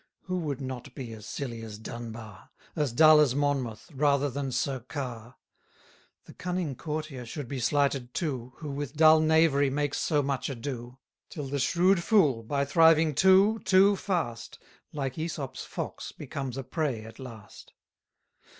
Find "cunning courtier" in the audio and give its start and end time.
6.33-7.23